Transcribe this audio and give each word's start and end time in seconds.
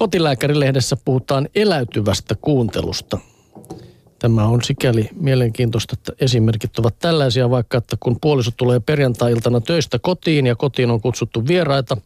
Kotilääkärilehdessä 0.00 0.96
puhutaan 1.04 1.48
eläytyvästä 1.54 2.34
kuuntelusta. 2.40 3.18
Tämä 4.18 4.46
on 4.46 4.62
sikäli 4.62 5.08
mielenkiintoista, 5.14 5.96
että 5.98 6.12
esimerkit 6.24 6.78
ovat 6.78 6.98
tällaisia, 6.98 7.50
vaikka 7.50 7.78
että 7.78 7.96
kun 8.00 8.16
puoliso 8.20 8.50
tulee 8.56 8.80
perjantai-iltana 8.80 9.60
töistä 9.60 9.98
kotiin 9.98 10.46
ja 10.46 10.56
kotiin 10.56 10.90
on 10.90 11.00
kutsuttu 11.00 11.46
vieraita 11.46 11.96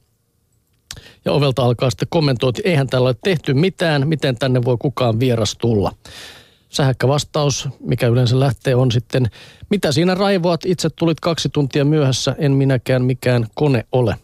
ja 1.25 1.33
ovelta 1.33 1.63
alkaa 1.63 1.91
sitten 1.91 2.09
kommentoida, 2.11 2.59
että 2.59 2.69
eihän 2.71 2.87
täällä 2.87 3.09
ole 3.09 3.17
tehty 3.25 3.55
mitään, 3.55 4.09
miten 4.09 4.39
tänne 4.39 4.65
voi 4.65 4.77
kukaan 4.79 5.21
vieras 5.21 5.57
tulla. 5.61 5.93
Sähäkkä 6.69 7.09
vastaus, 7.09 7.69
mikä 7.81 8.07
yleensä 8.07 8.41
lähtee, 8.41 8.75
on 8.75 8.93
sitten, 8.93 9.31
mitä 9.71 9.93
siinä 9.93 10.15
raivoat, 10.15 10.61
itse 10.67 10.91
tulit 10.91 11.21
kaksi 11.21 11.49
tuntia 11.49 11.85
myöhässä, 11.85 12.35
en 12.39 12.53
minäkään 12.53 13.05
mikään 13.05 13.47
kone 13.55 13.87
ole. 13.93 14.17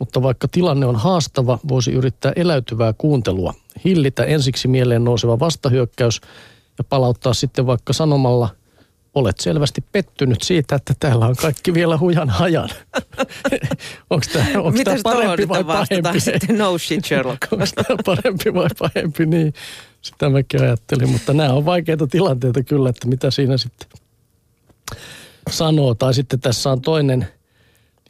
Mutta 0.00 0.22
vaikka 0.22 0.48
tilanne 0.48 0.86
on 0.86 0.96
haastava, 0.96 1.58
voisi 1.68 1.92
yrittää 1.92 2.32
eläytyvää 2.36 2.92
kuuntelua, 2.98 3.54
hillitä 3.84 4.24
ensiksi 4.24 4.68
mieleen 4.68 5.04
nouseva 5.04 5.38
vastahyökkäys 5.38 6.20
ja 6.78 6.84
palauttaa 6.84 7.34
sitten 7.34 7.66
vaikka 7.66 7.92
sanomalla, 7.92 8.48
olet 9.14 9.40
selvästi 9.40 9.84
pettynyt 9.92 10.42
siitä, 10.42 10.76
että 10.76 10.94
täällä 11.00 11.26
on 11.26 11.36
kaikki 11.36 11.74
vielä 11.74 11.98
hujan 11.98 12.28
hajan. 12.30 12.68
onko 14.10 14.26
tämä, 14.32 14.46
parempi 15.02 15.48
vai 15.48 15.64
pahempi? 15.64 16.20
sitten 16.20 16.58
no 16.58 16.78
shit 16.78 17.04
Sherlock. 17.04 17.38
onko 17.52 17.64
tämä 17.74 17.98
parempi 18.04 18.54
vai 18.54 18.68
pahempi? 18.78 19.26
Niin, 19.26 19.54
sitä 20.02 20.30
mäkin 20.30 20.62
ajattelin. 20.62 21.08
Mutta 21.08 21.32
nämä 21.32 21.52
on 21.52 21.64
vaikeita 21.64 22.06
tilanteita 22.06 22.62
kyllä, 22.62 22.90
että 22.90 23.08
mitä 23.08 23.30
siinä 23.30 23.56
sitten 23.56 23.88
sanoo. 25.50 25.94
Tai 25.94 26.14
sitten 26.14 26.40
tässä 26.40 26.70
on 26.70 26.80
toinen, 26.80 27.28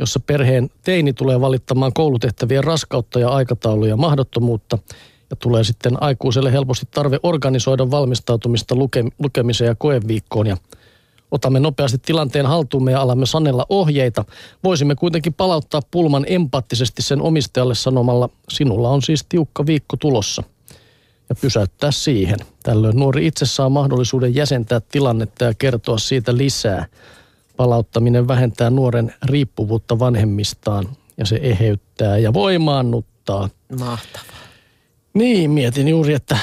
jossa 0.01 0.21
perheen 0.21 0.71
teini 0.85 1.13
tulee 1.13 1.41
valittamaan 1.41 1.93
koulutehtävien 1.93 2.65
raskautta 2.65 3.21
ja 3.21 3.29
aikatauluja 3.29 3.97
mahdottomuutta– 3.97 4.79
ja 5.31 5.37
tulee 5.37 5.65
sitten 5.65 6.03
aikuiselle 6.03 6.53
helposti 6.53 6.89
tarve 6.91 7.19
organisoida 7.23 7.91
valmistautumista 7.91 8.75
luke, 8.75 9.05
lukemiseen 9.19 9.69
ja 9.69 9.75
koeviikkoon 9.75 10.47
ja 10.47 10.57
otamme 11.31 11.61
nopeasti 11.61 11.99
tilanteen 11.99 12.47
haltuumme 12.47 12.93
ja 12.93 13.01
alamme 13.01 13.27
sanella 13.27 13.67
ohjeita. 13.69 14.25
Voisimme 14.65 14.95
kuitenkin 14.95 15.35
palauttaa 15.35 15.81
pulman 15.91 16.25
empaattisesti 16.29 17.03
sen 17.03 17.23
omistajalle 17.23 17.75
sanomalla, 17.75 18.29
sinulla 18.49 18.91
on 18.91 19.03
siis 19.03 19.27
tiukka 19.29 19.67
viikko 19.67 19.97
tulossa 19.97 20.43
ja 21.29 21.35
pysäyttää 21.41 21.91
siihen. 21.91 22.39
Tällöin 22.63 22.97
nuori 22.97 23.27
itse 23.27 23.47
saa 23.47 23.69
mahdollisuuden 23.69 24.35
jäsentää 24.35 24.81
tilannetta 24.81 25.45
ja 25.45 25.55
kertoa 25.59 25.99
siitä 25.99 26.37
lisää. 26.37 26.87
Palauttaminen 27.61 28.29
vähentää 28.29 28.71
nuoren 28.71 29.15
riippuvuutta 29.25 29.99
vanhemmistaan 29.99 30.89
ja 31.17 31.27
se 31.27 31.41
eheyttää 31.43 32.19
ja 32.19 32.33
voimaannuttaa. 32.33 33.49
Mahtavaa. 33.79 34.27
Niin, 35.15 35.51
mietin 35.51 35.89
juuri, 35.89 36.15
että 36.15 36.39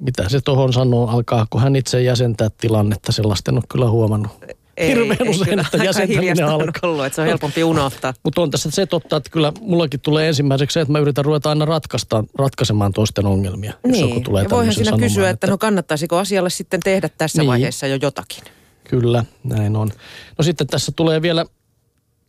mitä 0.00 0.28
se 0.28 0.40
tuohon 0.40 0.72
sanoo, 0.72 1.06
alkaako 1.08 1.58
hän 1.58 1.76
itse 1.76 2.02
jäsentää 2.02 2.48
tilannetta, 2.60 3.12
sellaista 3.12 3.50
en 3.50 3.54
ole 3.56 3.64
kyllä 3.68 3.90
huomannut. 3.90 4.32
Ei, 4.76 4.88
Hirveän 4.88 5.16
ei, 5.20 5.28
usein, 5.28 5.58
että 5.58 5.76
jäsentäminen 5.84 6.44
alkaa. 6.44 6.90
ollut, 6.90 7.04
että 7.04 7.16
se 7.16 7.22
on 7.22 7.28
helpompi 7.28 7.64
unohtaa. 7.64 8.14
Mutta 8.24 8.40
on 8.40 8.50
tässä 8.50 8.70
se 8.70 8.86
totta, 8.86 9.16
että 9.16 9.30
kyllä 9.30 9.52
mullakin 9.60 10.00
tulee 10.00 10.28
ensimmäiseksi 10.28 10.74
se, 10.74 10.80
että 10.80 10.92
mä 10.92 10.98
yritän 10.98 11.24
ruveta 11.24 11.48
aina 11.48 11.64
ratkaista, 11.64 12.24
ratkaisemaan 12.38 12.92
toisten 12.92 13.26
ongelmia. 13.26 13.72
Jos 13.84 14.00
joku 14.00 14.20
tulee 14.20 14.42
ja 14.42 14.50
voihan 14.50 14.74
siinä 14.74 14.84
sanomaan, 14.84 15.08
kysyä, 15.08 15.30
että 15.30 15.46
no 15.46 15.58
kannattaisiko 15.58 16.16
asialle 16.18 16.50
sitten 16.50 16.80
tehdä 16.80 17.08
tässä 17.18 17.42
Niin. 17.42 17.48
vaiheessa 17.48 17.86
jo 17.86 17.98
jotakin. 18.02 18.44
Kyllä, 18.88 19.24
näin 19.44 19.76
on. 19.76 19.90
No 20.38 20.44
sitten 20.44 20.66
tässä 20.66 20.92
tulee 20.96 21.22
vielä 21.22 21.46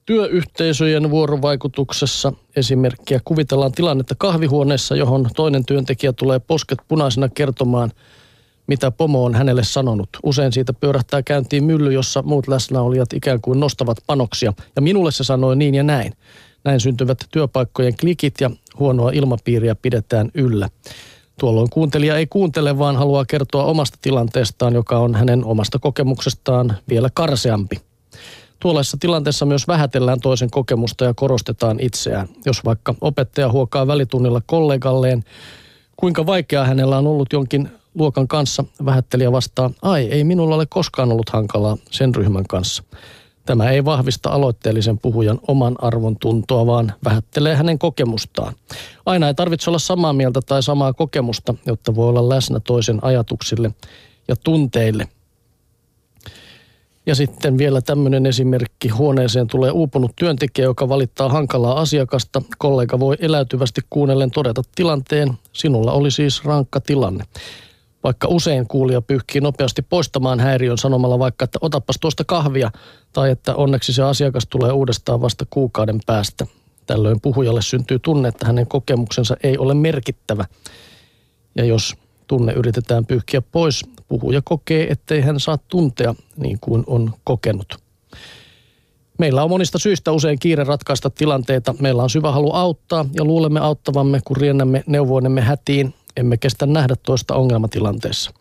työyhteisöjen 0.05 1.09
vuorovaikutuksessa 1.09 2.33
esimerkkiä. 2.55 3.19
Kuvitellaan 3.25 3.71
tilannetta 3.71 4.15
kahvihuoneessa, 4.17 4.95
johon 4.95 5.29
toinen 5.35 5.65
työntekijä 5.65 6.13
tulee 6.13 6.39
posket 6.39 6.79
punaisena 6.87 7.29
kertomaan, 7.29 7.91
mitä 8.67 8.91
pomo 8.91 9.25
on 9.25 9.35
hänelle 9.35 9.63
sanonut. 9.63 10.09
Usein 10.23 10.51
siitä 10.51 10.73
pyörähtää 10.73 11.23
käyntiin 11.23 11.63
mylly, 11.63 11.93
jossa 11.93 12.21
muut 12.21 12.47
läsnäolijat 12.47 13.13
ikään 13.13 13.41
kuin 13.41 13.59
nostavat 13.59 13.97
panoksia. 14.07 14.53
Ja 14.75 14.81
minulle 14.81 15.11
se 15.11 15.23
sanoi 15.23 15.55
niin 15.55 15.75
ja 15.75 15.83
näin. 15.83 16.13
Näin 16.63 16.79
syntyvät 16.79 17.25
työpaikkojen 17.31 17.97
klikit 17.97 18.33
ja 18.41 18.51
huonoa 18.79 19.11
ilmapiiriä 19.11 19.75
pidetään 19.75 20.31
yllä. 20.33 20.69
Tuolloin 21.39 21.69
kuuntelija 21.69 22.17
ei 22.17 22.27
kuuntele, 22.27 22.79
vaan 22.79 22.95
haluaa 22.95 23.25
kertoa 23.25 23.63
omasta 23.63 23.97
tilanteestaan, 24.01 24.73
joka 24.73 24.99
on 24.99 25.15
hänen 25.15 25.45
omasta 25.45 25.79
kokemuksestaan 25.79 26.77
vielä 26.89 27.09
karseampi. 27.13 27.75
Tuollaisessa 28.59 28.97
tilanteessa 28.99 29.45
myös 29.45 29.67
vähätellään 29.67 30.19
toisen 30.19 30.49
kokemusta 30.49 31.05
ja 31.05 31.13
korostetaan 31.13 31.79
itseään. 31.79 32.27
Jos 32.45 32.65
vaikka 32.65 32.95
opettaja 33.01 33.51
huokaa 33.51 33.87
välitunnilla 33.87 34.41
kollegalleen, 34.45 35.23
kuinka 35.97 36.25
vaikeaa 36.25 36.65
hänellä 36.65 36.97
on 36.97 37.07
ollut 37.07 37.33
jonkin 37.33 37.69
luokan 37.95 38.27
kanssa, 38.27 38.63
vähättelijä 38.85 39.31
vastaa, 39.31 39.71
ai 39.81 40.03
ei 40.03 40.23
minulla 40.23 40.55
ole 40.55 40.65
koskaan 40.65 41.11
ollut 41.11 41.29
hankalaa 41.29 41.77
sen 41.91 42.15
ryhmän 42.15 42.45
kanssa. 42.47 42.83
Tämä 43.49 43.69
ei 43.69 43.85
vahvista 43.85 44.29
aloitteellisen 44.29 44.99
puhujan 44.99 45.39
oman 45.47 45.75
arvon 45.81 46.17
tuntoa, 46.19 46.65
vaan 46.65 46.93
vähättelee 47.05 47.55
hänen 47.55 47.79
kokemustaan. 47.79 48.53
Aina 49.05 49.27
ei 49.27 49.33
tarvitse 49.33 49.69
olla 49.69 49.79
samaa 49.79 50.13
mieltä 50.13 50.39
tai 50.41 50.63
samaa 50.63 50.93
kokemusta, 50.93 51.55
jotta 51.65 51.95
voi 51.95 52.09
olla 52.09 52.29
läsnä 52.29 52.59
toisen 52.59 53.03
ajatuksille 53.03 53.71
ja 54.27 54.35
tunteille. 54.35 55.07
Ja 57.05 57.15
sitten 57.15 57.57
vielä 57.57 57.81
tämmöinen 57.81 58.25
esimerkki. 58.25 58.87
Huoneeseen 58.87 59.47
tulee 59.47 59.71
uupunut 59.71 60.11
työntekijä, 60.15 60.65
joka 60.65 60.89
valittaa 60.89 61.29
hankalaa 61.29 61.79
asiakasta. 61.79 62.41
Kollega 62.57 62.99
voi 62.99 63.15
eläytyvästi 63.19 63.81
kuunnellen 63.89 64.31
todeta 64.31 64.61
tilanteen. 64.75 65.33
Sinulla 65.53 65.91
oli 65.91 66.11
siis 66.11 66.45
rankka 66.45 66.81
tilanne. 66.81 67.23
Vaikka 68.03 68.27
usein 68.27 68.67
kuulija 68.67 69.01
pyyhkii 69.01 69.41
nopeasti 69.41 69.81
poistamaan 69.81 70.39
häiriön 70.39 70.77
sanomalla 70.77 71.19
vaikka, 71.19 71.45
että 71.45 71.59
otapas 71.61 71.95
tuosta 71.99 72.23
kahvia, 72.23 72.71
tai 73.13 73.31
että 73.31 73.55
onneksi 73.55 73.93
se 73.93 74.03
asiakas 74.03 74.47
tulee 74.49 74.71
uudestaan 74.71 75.21
vasta 75.21 75.45
kuukauden 75.49 75.99
päästä. 76.05 76.47
Tällöin 76.85 77.21
puhujalle 77.21 77.61
syntyy 77.61 77.99
tunne, 77.99 78.27
että 78.27 78.45
hänen 78.45 78.67
kokemuksensa 78.67 79.37
ei 79.43 79.57
ole 79.57 79.73
merkittävä. 79.73 80.45
Ja 81.55 81.65
jos 81.65 81.95
tunne 82.27 82.53
yritetään 82.53 83.05
pyyhkiä 83.05 83.41
pois, 83.41 83.85
puhuja 84.07 84.41
kokee, 84.43 84.87
ettei 84.91 85.21
hän 85.21 85.39
saa 85.39 85.57
tuntea 85.57 86.15
niin 86.37 86.57
kuin 86.61 86.83
on 86.87 87.13
kokenut. 87.23 87.77
Meillä 89.19 89.43
on 89.43 89.49
monista 89.49 89.79
syistä 89.79 90.11
usein 90.11 90.39
kiire 90.39 90.63
ratkaista 90.63 91.09
tilanteita. 91.09 91.75
Meillä 91.79 92.03
on 92.03 92.09
syvä 92.09 92.31
halu 92.31 92.53
auttaa 92.53 93.05
ja 93.13 93.23
luulemme 93.23 93.59
auttavamme, 93.59 94.19
kun 94.25 94.37
riennämme 94.37 94.83
neuvoinemme 94.87 95.41
hätiin. 95.41 95.93
Emme 96.17 96.37
kestä 96.37 96.65
nähdä 96.65 96.95
toista 97.03 97.35
ongelmatilanteessa. 97.35 98.31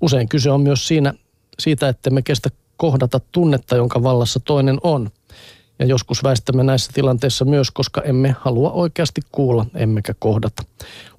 Usein 0.00 0.28
kyse 0.28 0.50
on 0.50 0.60
myös 0.60 0.88
siinä, 0.88 1.14
siitä, 1.58 1.88
että 1.88 2.10
me 2.10 2.22
kestä 2.22 2.50
kohdata 2.76 3.20
tunnetta, 3.32 3.76
jonka 3.76 4.02
vallassa 4.02 4.40
toinen 4.40 4.78
on. 4.82 5.10
Ja 5.78 5.86
joskus 5.86 6.22
väistämme 6.22 6.62
näissä 6.62 6.90
tilanteissa 6.94 7.44
myös, 7.44 7.70
koska 7.70 8.02
emme 8.02 8.36
halua 8.40 8.70
oikeasti 8.70 9.20
kuulla, 9.32 9.66
emmekä 9.74 10.14
kohdata. 10.18 10.62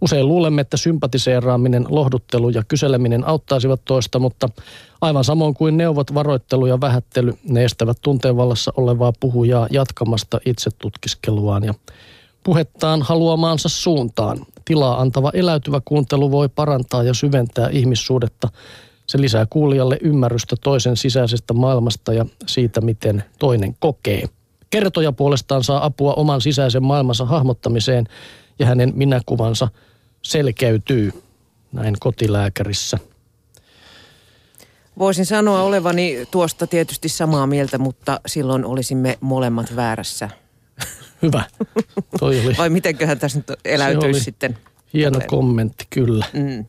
Usein 0.02 0.28
luulemme, 0.28 0.62
että 0.62 0.78
sympatiseeraaminen, 0.78 1.86
lohduttelu 1.90 2.50
ja 2.50 2.64
kyseleminen 2.68 3.28
auttaisivat 3.28 3.82
toista, 3.86 4.20
mutta 4.20 4.50
aivan 5.02 5.24
samoin 5.24 5.54
kuin 5.54 5.78
neuvot, 5.78 6.14
varoittelu 6.14 6.66
ja 6.66 6.82
vähättely, 6.82 7.34
ne 7.44 7.64
estävät 7.64 7.98
tunteenvallassa 8.02 8.74
olevaa 8.78 9.14
puhujaa 9.20 9.68
jatkamasta 9.72 10.40
itse 10.46 10.70
tutkiskeluaan 10.72 11.64
ja 11.64 11.74
puhettaan 12.44 13.02
haluamaansa 13.02 13.70
suuntaan. 13.70 14.46
Tilaa 14.66 15.02
antava 15.02 15.32
eläytyvä 15.34 15.82
kuuntelu 15.86 16.32
voi 16.32 16.50
parantaa 16.50 17.04
ja 17.04 17.14
syventää 17.14 17.70
ihmissuhdetta. 17.70 18.50
Se 19.08 19.22
lisää 19.22 19.46
kuulijalle 19.50 19.98
ymmärrystä 20.02 20.56
toisen 20.64 20.98
sisäisestä 20.98 21.54
maailmasta 21.54 22.14
ja 22.14 22.26
siitä, 22.48 22.82
miten 22.82 23.24
toinen 23.40 23.76
kokee. 23.80 24.30
Kertoja 24.70 25.12
puolestaan 25.12 25.64
saa 25.64 25.86
apua 25.86 26.14
oman 26.14 26.42
sisäisen 26.42 26.84
maailmansa 26.84 27.26
hahmottamiseen 27.26 28.08
ja 28.60 28.66
hänen 28.66 28.94
minäkuvansa 28.96 29.68
selkeytyy. 30.22 31.12
Näin 31.72 31.96
kotilääkärissä. 32.00 33.00
Voisin 35.00 35.26
sanoa 35.26 35.62
olevani 35.62 36.28
tuosta 36.32 36.68
tietysti 36.68 37.10
samaa 37.10 37.48
mieltä, 37.48 37.78
mutta 37.78 38.20
silloin 38.26 38.66
olisimme 38.66 39.18
molemmat 39.22 39.76
väärässä. 39.76 40.30
Hyvä. 41.26 41.44
Toi 42.20 42.40
oli 42.40 42.58
Vai 42.58 42.70
mitenköhän 42.70 43.20
tässä 43.20 43.40
nyt 43.40 43.60
eläytyisi 43.66 44.08
oli 44.08 44.20
sitten? 44.20 44.58
hieno 44.94 45.12
Tolleen. 45.12 45.30
kommentti, 45.30 45.88
kyllä. 45.90 46.26
Mm. 46.34 46.66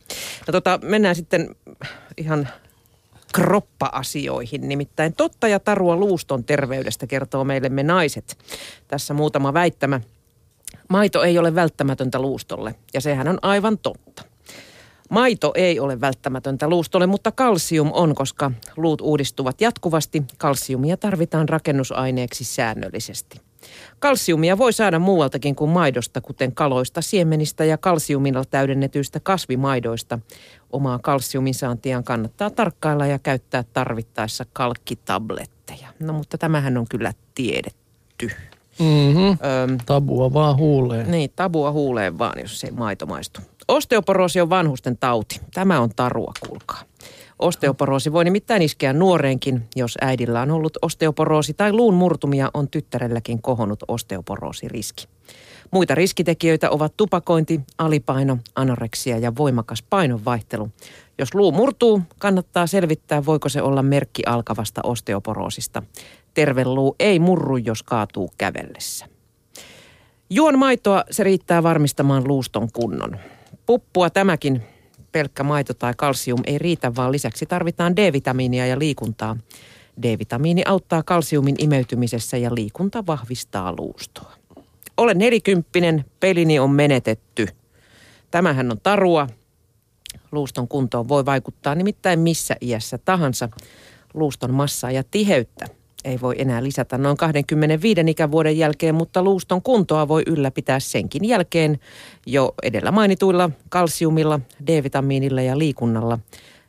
No 0.46 0.52
tota, 0.52 0.80
mennään 0.82 1.16
sitten 1.16 1.56
ihan 2.16 2.48
kroppa-asioihin. 3.34 4.68
Nimittäin 4.68 5.14
totta 5.14 5.48
ja 5.48 5.60
tarua 5.60 5.96
luuston 5.96 6.44
terveydestä 6.44 7.06
kertoo 7.06 7.44
meille 7.44 7.68
me 7.68 7.82
naiset. 7.82 8.38
Tässä 8.88 9.14
muutama 9.14 9.54
väittämä. 9.54 10.00
Maito 10.88 11.22
ei 11.22 11.38
ole 11.38 11.54
välttämätöntä 11.54 12.18
luustolle 12.18 12.74
ja 12.94 13.00
sehän 13.00 13.28
on 13.28 13.38
aivan 13.42 13.78
totta. 13.78 14.22
Maito 15.10 15.52
ei 15.54 15.80
ole 15.80 16.00
välttämätöntä 16.00 16.68
luustolle, 16.68 17.06
mutta 17.06 17.32
kalsium 17.32 17.90
on, 17.92 18.14
koska 18.14 18.50
luut 18.76 19.00
uudistuvat 19.00 19.60
jatkuvasti. 19.60 20.22
Kalsiumia 20.38 20.96
tarvitaan 20.96 21.48
rakennusaineeksi 21.48 22.44
säännöllisesti. 22.44 23.45
Kalsiumia 23.98 24.58
voi 24.58 24.72
saada 24.72 24.98
muualtakin 24.98 25.54
kuin 25.54 25.70
maidosta, 25.70 26.20
kuten 26.20 26.54
kaloista, 26.54 27.02
siemenistä 27.02 27.64
ja 27.64 27.78
kalsiumilla 27.78 28.44
täydennetyistä 28.44 29.20
kasvimaidoista. 29.20 30.18
Omaa 30.70 30.98
kalsiumin 30.98 31.54
saantiaan 31.54 32.04
kannattaa 32.04 32.50
tarkkailla 32.50 33.06
ja 33.06 33.18
käyttää 33.18 33.64
tarvittaessa 33.72 34.44
kalkkitabletteja. 34.52 35.88
No 36.00 36.12
mutta 36.12 36.38
tämähän 36.38 36.76
on 36.76 36.86
kyllä 36.88 37.12
tiedetty. 37.34 38.30
Mm-hmm. 38.78 39.28
Öm, 39.28 39.78
tabua 39.86 40.32
vaan 40.32 40.56
huuleen. 40.56 41.10
Niin, 41.10 41.30
tabua 41.36 41.72
huuleen 41.72 42.18
vaan, 42.18 42.40
jos 42.40 42.60
se 42.60 42.70
maito 42.70 43.06
maistu. 43.06 43.40
Osteoporoosi 43.68 44.40
on 44.40 44.50
vanhusten 44.50 44.98
tauti. 44.98 45.40
Tämä 45.54 45.80
on 45.80 45.90
tarua, 45.96 46.32
kuulkaa. 46.48 46.82
Osteoporoosi 47.38 48.12
voi 48.12 48.24
nimittäin 48.24 48.62
iskeä 48.62 48.92
nuoreenkin, 48.92 49.62
jos 49.76 49.98
äidillä 50.00 50.42
on 50.42 50.50
ollut 50.50 50.78
osteoporoosi 50.82 51.54
tai 51.54 51.72
luun 51.72 51.94
murtumia 51.94 52.50
on 52.54 52.68
tyttärelläkin 52.68 53.42
kohonnut 53.42 53.82
osteoporoosiriski. 53.88 55.08
Muita 55.70 55.94
riskitekijöitä 55.94 56.70
ovat 56.70 56.96
tupakointi, 56.96 57.60
alipaino, 57.78 58.38
anoreksia 58.54 59.18
ja 59.18 59.36
voimakas 59.36 59.82
painonvaihtelu. 59.90 60.68
Jos 61.18 61.34
luu 61.34 61.52
murtuu, 61.52 62.02
kannattaa 62.18 62.66
selvittää, 62.66 63.26
voiko 63.26 63.48
se 63.48 63.62
olla 63.62 63.82
merkki 63.82 64.22
alkavasta 64.26 64.80
osteoporoosista. 64.84 65.82
Terve 66.34 66.64
luu 66.64 66.96
ei 66.98 67.18
murru, 67.18 67.56
jos 67.56 67.82
kaatuu 67.82 68.30
kävellessä. 68.38 69.06
Juon 70.30 70.58
maitoa, 70.58 71.04
se 71.10 71.24
riittää 71.24 71.62
varmistamaan 71.62 72.28
luuston 72.28 72.68
kunnon. 72.72 73.16
Puppua 73.66 74.10
tämäkin, 74.10 74.62
pelkkä 75.16 75.42
maito 75.42 75.74
tai 75.74 75.94
kalsium 75.96 76.40
ei 76.46 76.58
riitä, 76.58 76.94
vaan 76.94 77.12
lisäksi 77.12 77.46
tarvitaan 77.46 77.96
D-vitamiinia 77.96 78.66
ja 78.66 78.78
liikuntaa. 78.78 79.36
D-vitamiini 80.02 80.62
auttaa 80.66 81.02
kalsiumin 81.02 81.54
imeytymisessä 81.58 82.36
ja 82.36 82.54
liikunta 82.54 83.06
vahvistaa 83.06 83.74
luustoa. 83.78 84.32
Olen 84.96 85.18
nelikymppinen, 85.18 86.04
pelini 86.20 86.58
on 86.58 86.70
menetetty. 86.70 87.46
Tämähän 88.30 88.70
on 88.70 88.80
tarua. 88.82 89.26
Luuston 90.32 90.68
kuntoon 90.68 91.08
voi 91.08 91.26
vaikuttaa 91.26 91.74
nimittäin 91.74 92.20
missä 92.20 92.56
iässä 92.60 92.98
tahansa. 92.98 93.48
Luuston 94.14 94.54
massaa 94.54 94.90
ja 94.90 95.04
tiheyttä 95.10 95.66
ei 96.06 96.20
voi 96.20 96.34
enää 96.38 96.64
lisätä 96.64 96.98
noin 96.98 97.16
25 97.16 98.00
ikävuoden 98.06 98.58
jälkeen, 98.58 98.94
mutta 98.94 99.22
luuston 99.22 99.62
kuntoa 99.62 100.08
voi 100.08 100.22
ylläpitää 100.26 100.80
senkin 100.80 101.24
jälkeen 101.24 101.78
jo 102.26 102.54
edellä 102.62 102.90
mainituilla 102.90 103.50
kalsiumilla, 103.68 104.40
D-vitamiinilla 104.66 105.42
ja 105.42 105.58
liikunnalla. 105.58 106.18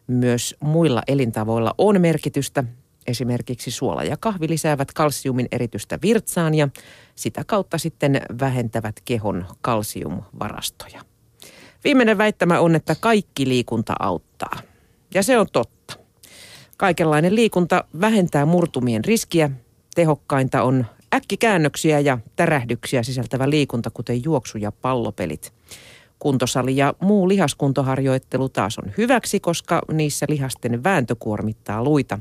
Myös 0.08 0.56
muilla 0.60 1.02
elintavoilla 1.08 1.76
on 1.78 2.02
merkitystä. 2.02 2.64
Esimerkiksi 3.08 3.72
suola 3.72 4.04
ja 4.04 4.18
kahvi 4.18 4.50
lisäävät 4.50 4.94
kalsiumin 4.94 5.48
eritystä 5.52 6.00
virtsaan 6.02 6.56
ja 6.56 6.68
sitä 7.16 7.44
kautta 7.44 7.78
sitten 7.78 8.22
vähentävät 8.40 8.96
kehon 9.06 9.46
kalsiumvarastoja. 9.62 11.02
Viimeinen 11.84 12.18
väittämä 12.18 12.60
on, 12.60 12.76
että 12.76 12.96
kaikki 13.00 13.48
liikunta 13.48 13.94
auttaa. 14.00 14.60
Ja 15.14 15.24
se 15.24 15.38
on 15.40 15.48
totta. 15.54 15.77
Kaikenlainen 16.78 17.36
liikunta 17.36 17.84
vähentää 18.02 18.46
murtumien 18.46 19.06
riskiä. 19.06 19.50
Tehokkainta 19.96 20.64
on 20.64 20.86
äkkikäännöksiä 21.16 22.00
ja 22.00 22.18
tärähdyksiä 22.36 23.04
sisältävä 23.04 23.50
liikunta, 23.50 23.90
kuten 23.90 24.24
juoksu- 24.24 24.58
ja 24.58 24.72
pallopelit. 24.72 25.54
Kuntosali 26.20 26.78
ja 26.78 26.94
muu 27.00 27.30
lihaskuntoharjoittelu 27.30 28.50
taas 28.50 28.78
on 28.80 28.92
hyväksi, 28.98 29.40
koska 29.40 29.82
niissä 29.92 30.26
lihasten 30.30 30.84
vääntö 30.84 31.16
kuormittaa 31.20 31.84
luita. 31.84 32.20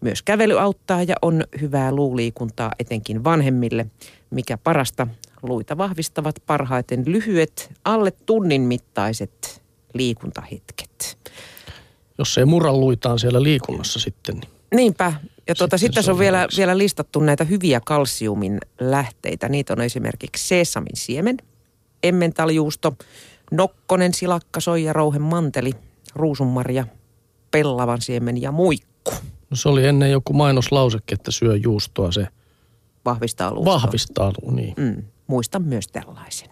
Myös 0.00 0.22
kävely 0.22 0.60
auttaa 0.60 1.02
ja 1.02 1.16
on 1.22 1.44
hyvää 1.60 1.94
luuliikuntaa 1.94 2.72
etenkin 2.78 3.24
vanhemmille. 3.24 3.86
Mikä 4.30 4.58
parasta, 4.58 5.06
luita 5.42 5.78
vahvistavat 5.78 6.34
parhaiten 6.46 7.02
lyhyet, 7.06 7.72
alle 7.84 8.10
tunnin 8.26 8.62
mittaiset 8.62 9.62
liikuntahetket 9.94 11.19
jos 12.20 12.38
ei 12.38 12.44
murra 12.44 12.72
luitaan 12.72 13.18
siellä 13.18 13.42
liikunnassa 13.42 14.00
sitten. 14.00 14.34
Niin 14.34 14.50
Niinpä. 14.76 15.12
Ja 15.48 15.54
tuota, 15.54 15.78
sitten 15.78 15.94
tässä 15.94 16.12
on 16.12 16.18
vielä, 16.18 16.46
vielä 16.56 16.78
listattu 16.78 17.20
näitä 17.20 17.44
hyviä 17.44 17.80
kalsiumin 17.84 18.58
lähteitä. 18.80 19.48
Niitä 19.48 19.72
on 19.72 19.80
esimerkiksi 19.80 20.48
sesamin 20.48 20.96
siemen, 20.96 21.36
emmentaljuusto, 22.02 22.96
nokkonen, 23.50 24.14
silakka, 24.14 24.60
soija, 24.60 24.92
rouhen 24.92 25.22
manteli, 25.22 25.72
ruusunmarja, 26.14 26.86
pellavan 27.50 28.00
siemen 28.00 28.42
ja 28.42 28.52
muikku. 28.52 29.12
No 29.50 29.56
se 29.56 29.68
oli 29.68 29.86
ennen 29.86 30.10
joku 30.10 30.32
mainoslauseke, 30.32 31.14
että 31.14 31.30
syö 31.30 31.56
juustoa 31.56 32.12
se. 32.12 32.26
Vahvistaa 33.04 33.54
luustoa. 33.54 33.74
Vahvistaa, 33.74 34.32
niin. 34.50 34.74
Mm, 34.76 35.02
muistan 35.26 35.62
myös 35.62 35.88
tällaisen. 35.88 36.48